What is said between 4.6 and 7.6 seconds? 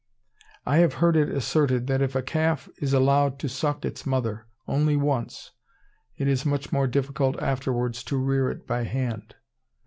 only once, it is much more difficult